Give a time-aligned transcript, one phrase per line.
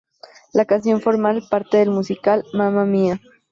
[0.51, 3.21] La canción forma parte del musical "Mamma Mia!